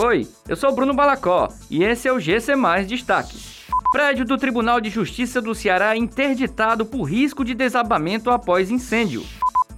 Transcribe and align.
Oi, 0.00 0.28
eu 0.48 0.54
sou 0.54 0.72
Bruno 0.72 0.94
Balacó 0.94 1.48
e 1.68 1.82
esse 1.82 2.06
é 2.06 2.12
o 2.12 2.20
GC 2.20 2.54
Mais 2.54 2.86
Destaques. 2.86 3.66
Prédio 3.90 4.24
do 4.24 4.38
Tribunal 4.38 4.80
de 4.80 4.90
Justiça 4.90 5.42
do 5.42 5.56
Ceará 5.56 5.96
interditado 5.96 6.86
por 6.86 7.02
risco 7.02 7.44
de 7.44 7.52
desabamento 7.52 8.30
após 8.30 8.70
incêndio. 8.70 9.24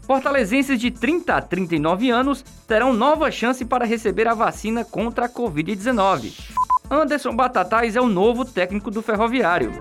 Fortalezenses 0.03 0.79
de 0.79 0.91
30 0.91 1.35
a 1.35 1.41
39 1.41 2.11
anos 2.11 2.45
terão 2.69 2.93
nova 2.93 3.31
chance 3.31 3.65
para 3.65 3.87
receber 3.87 4.29
a 4.29 4.35
vacina 4.35 4.85
contra 4.85 5.25
a 5.25 5.29
Covid-19. 5.29 6.35
Anderson 6.91 7.35
Batatais 7.35 7.97
é 7.97 8.01
o 8.03 8.07
novo 8.07 8.45
técnico 8.45 8.91
do 8.91 9.01
Ferroviário. 9.01 9.73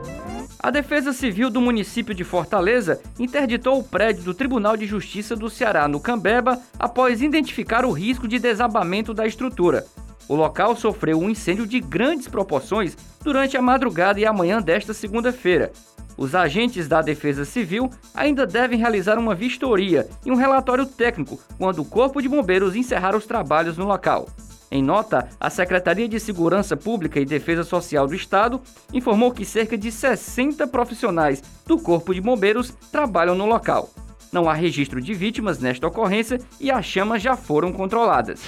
A 0.58 0.72
Defesa 0.72 1.12
Civil 1.12 1.50
do 1.50 1.60
município 1.60 2.16
de 2.16 2.24
Fortaleza 2.24 3.02
interditou 3.20 3.78
o 3.78 3.84
prédio 3.84 4.24
do 4.24 4.34
Tribunal 4.34 4.78
de 4.78 4.86
Justiça 4.86 5.36
do 5.36 5.50
Ceará, 5.50 5.86
no 5.86 6.00
Cambeba, 6.00 6.62
após 6.80 7.22
identificar 7.22 7.84
o 7.84 7.92
risco 7.92 8.26
de 8.26 8.40
desabamento 8.40 9.14
da 9.14 9.28
estrutura. 9.28 9.86
O 10.30 10.36
local 10.36 10.76
sofreu 10.76 11.20
um 11.20 11.28
incêndio 11.28 11.66
de 11.66 11.80
grandes 11.80 12.28
proporções 12.28 12.96
durante 13.24 13.58
a 13.58 13.62
madrugada 13.64 14.20
e 14.20 14.28
a 14.28 14.32
manhã 14.32 14.62
desta 14.62 14.94
segunda-feira. 14.94 15.72
Os 16.16 16.36
agentes 16.36 16.88
da 16.88 17.02
Defesa 17.02 17.46
Civil 17.46 17.90
ainda 18.14 18.46
devem 18.46 18.78
realizar 18.78 19.18
uma 19.18 19.34
vistoria 19.34 20.08
e 20.24 20.32
um 20.32 20.36
relatório 20.36 20.86
técnico 20.86 21.40
quando 21.58 21.80
o 21.80 21.86
Corpo 21.86 22.22
de 22.22 22.30
Bombeiros 22.30 22.76
encerrar 22.76 23.16
os 23.16 23.26
trabalhos 23.26 23.76
no 23.76 23.88
local. 23.88 24.28
Em 24.70 24.84
nota, 24.84 25.28
a 25.40 25.50
Secretaria 25.50 26.08
de 26.08 26.20
Segurança 26.20 26.78
Pública 26.78 27.20
e 27.20 27.26
Defesa 27.26 27.64
Social 27.64 28.06
do 28.06 28.14
Estado 28.14 28.62
informou 28.94 29.32
que 29.32 29.44
cerca 29.44 29.76
de 29.76 29.92
60 29.92 30.68
profissionais 30.68 31.42
do 31.66 31.80
Corpo 31.80 32.14
de 32.14 32.22
Bombeiros 32.22 32.72
trabalham 32.92 33.34
no 33.34 33.48
local. 33.48 33.90
Não 34.32 34.48
há 34.48 34.54
registro 34.54 35.02
de 35.02 35.12
vítimas 35.16 35.58
nesta 35.58 35.88
ocorrência 35.88 36.40
e 36.60 36.70
as 36.70 36.86
chamas 36.86 37.20
já 37.20 37.36
foram 37.36 37.74
controladas. 37.74 38.42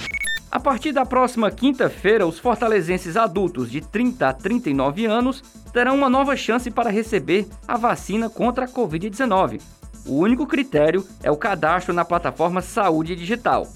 A 0.52 0.60
partir 0.60 0.92
da 0.92 1.06
próxima 1.06 1.50
quinta-feira, 1.50 2.26
os 2.26 2.38
fortalezenses 2.38 3.16
adultos 3.16 3.70
de 3.70 3.80
30 3.80 4.28
a 4.28 4.34
39 4.34 5.06
anos 5.06 5.42
terão 5.72 5.94
uma 5.94 6.10
nova 6.10 6.36
chance 6.36 6.70
para 6.70 6.90
receber 6.90 7.48
a 7.66 7.78
vacina 7.78 8.28
contra 8.28 8.66
a 8.66 8.68
Covid-19. 8.68 9.62
O 10.04 10.18
único 10.18 10.46
critério 10.46 11.06
é 11.22 11.30
o 11.30 11.38
cadastro 11.38 11.94
na 11.94 12.04
plataforma 12.04 12.60
Saúde 12.60 13.16
Digital. 13.16 13.66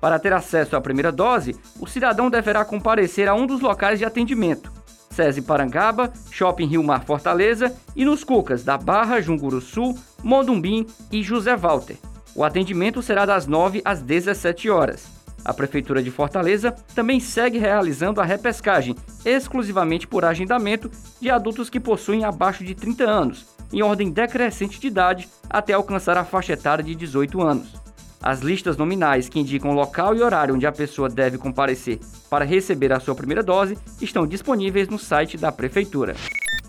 Para 0.00 0.18
ter 0.18 0.32
acesso 0.32 0.74
à 0.74 0.80
primeira 0.80 1.12
dose, 1.12 1.54
o 1.78 1.86
cidadão 1.86 2.28
deverá 2.28 2.64
comparecer 2.64 3.28
a 3.28 3.34
um 3.34 3.46
dos 3.46 3.60
locais 3.60 4.00
de 4.00 4.04
atendimento. 4.04 4.72
SESI 5.10 5.40
Parangaba, 5.40 6.12
Shopping 6.32 6.66
Rio 6.66 6.82
Mar 6.82 7.04
Fortaleza 7.04 7.72
e 7.94 8.04
nos 8.04 8.24
Cucas 8.24 8.64
da 8.64 8.76
Barra, 8.76 9.20
Junguru 9.20 9.60
Sul, 9.60 9.96
Mondumbim 10.20 10.84
e 11.12 11.22
José 11.22 11.56
Walter. 11.56 11.96
O 12.34 12.42
atendimento 12.42 13.00
será 13.00 13.24
das 13.24 13.46
9 13.46 13.82
às 13.84 14.02
17 14.02 14.68
horas. 14.68 15.23
A 15.44 15.52
Prefeitura 15.52 16.02
de 16.02 16.10
Fortaleza 16.10 16.72
também 16.94 17.20
segue 17.20 17.58
realizando 17.58 18.20
a 18.20 18.24
repescagem 18.24 18.96
exclusivamente 19.24 20.06
por 20.06 20.24
agendamento 20.24 20.90
de 21.20 21.30
adultos 21.30 21.68
que 21.68 21.78
possuem 21.78 22.24
abaixo 22.24 22.64
de 22.64 22.74
30 22.74 23.04
anos, 23.04 23.46
em 23.72 23.82
ordem 23.82 24.10
decrescente 24.10 24.80
de 24.80 24.86
idade 24.86 25.28
até 25.50 25.72
alcançar 25.72 26.16
a 26.16 26.24
faixa 26.24 26.54
etária 26.54 26.82
de 26.82 26.94
18 26.94 27.42
anos. 27.42 27.74
As 28.22 28.40
listas 28.40 28.78
nominais 28.78 29.28
que 29.28 29.38
indicam 29.38 29.72
local 29.72 30.16
e 30.16 30.22
horário 30.22 30.54
onde 30.54 30.66
a 30.66 30.72
pessoa 30.72 31.10
deve 31.10 31.36
comparecer 31.36 32.00
para 32.30 32.42
receber 32.42 32.90
a 32.90 32.98
sua 32.98 33.14
primeira 33.14 33.42
dose 33.42 33.76
estão 34.00 34.26
disponíveis 34.26 34.88
no 34.88 34.98
site 34.98 35.36
da 35.36 35.52
Prefeitura. 35.52 36.14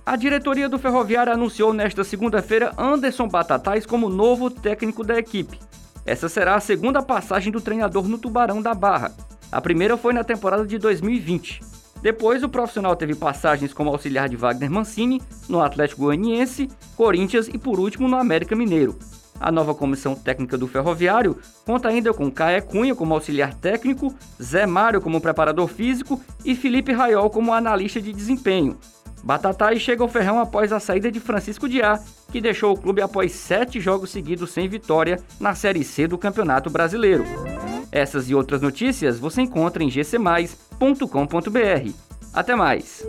A 0.05 0.17
diretoria 0.17 0.67
do 0.67 0.77
Ferroviário 0.77 1.31
anunciou 1.31 1.71
nesta 1.71 2.03
segunda-feira 2.03 2.73
Anderson 2.77 3.29
Batatais 3.29 3.85
como 3.85 4.09
novo 4.09 4.51
técnico 4.51 5.01
da 5.01 5.17
equipe. 5.17 5.57
Essa 6.05 6.29
será 6.29 6.55
a 6.55 6.59
segunda 6.59 7.01
passagem 7.01 7.51
do 7.51 7.59
treinador 7.59 8.07
no 8.07 8.19
Tubarão 8.19 8.61
da 8.61 8.75
Barra. 8.75 9.11
A 9.51 9.59
primeira 9.59 9.97
foi 9.97 10.13
na 10.13 10.23
temporada 10.23 10.65
de 10.65 10.77
2020. 10.77 11.61
Depois, 11.99 12.43
o 12.43 12.49
profissional 12.49 12.95
teve 12.95 13.15
passagens 13.15 13.73
como 13.73 13.89
auxiliar 13.89 14.29
de 14.29 14.35
Wagner 14.35 14.69
Mancini, 14.69 15.19
no 15.49 15.63
Atlético 15.63 16.01
Goianiense, 16.01 16.69
Corinthians 16.95 17.47
e, 17.47 17.57
por 17.57 17.79
último, 17.79 18.07
no 18.07 18.17
América 18.17 18.55
Mineiro. 18.55 18.95
A 19.39 19.51
nova 19.51 19.73
comissão 19.73 20.13
técnica 20.13 20.57
do 20.57 20.67
Ferroviário 20.67 21.37
conta 21.65 21.89
ainda 21.89 22.13
com 22.13 22.31
Caé 22.31 22.61
Cunha 22.61 22.93
como 22.93 23.15
auxiliar 23.15 23.55
técnico, 23.55 24.13
Zé 24.41 24.67
Mário 24.67 25.01
como 25.01 25.19
preparador 25.19 25.67
físico 25.67 26.21
e 26.45 26.55
Felipe 26.55 26.93
Raiol 26.93 27.29
como 27.31 27.51
analista 27.51 27.99
de 27.99 28.13
desempenho. 28.13 28.77
Batatai 29.25 29.79
chega 29.79 30.03
ao 30.03 30.07
ferrão 30.07 30.39
após 30.39 30.71
a 30.71 30.79
saída 30.79 31.11
de 31.11 31.19
Francisco 31.19 31.67
Diá, 31.67 31.99
que 32.31 32.39
deixou 32.39 32.73
o 32.73 32.79
clube 32.79 33.01
após 33.01 33.31
sete 33.31 33.81
jogos 33.81 34.11
seguidos 34.11 34.51
sem 34.51 34.69
vitória 34.69 35.19
na 35.39 35.55
Série 35.55 35.83
C 35.83 36.05
do 36.05 36.15
Campeonato 36.15 36.69
Brasileiro. 36.69 37.25
Essas 37.91 38.29
e 38.29 38.35
outras 38.35 38.61
notícias 38.61 39.17
você 39.17 39.41
encontra 39.41 39.83
em 39.83 39.89
gcmais.com.br. 39.89 41.91
Até 42.33 42.55
mais! 42.55 43.03